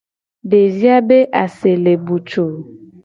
Devi 0.49 0.87
a 0.95 0.99
be 1.07 1.17
ase 1.43 1.71
le 1.83 1.93
butuu. 2.05 2.49